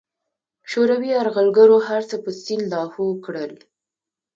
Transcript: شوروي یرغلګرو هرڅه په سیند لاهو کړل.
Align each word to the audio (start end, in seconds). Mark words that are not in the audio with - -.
شوروي 0.71 1.09
یرغلګرو 1.15 1.77
هرڅه 1.87 2.15
په 2.23 2.29
سیند 2.43 2.63
لاهو 2.73 3.07
کړل. 3.25 3.51